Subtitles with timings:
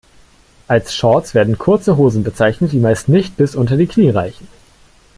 [0.67, 4.47] Als Shorts werden kurze Hosen bezeichnet, die meist nicht bis unter die Knie reichen.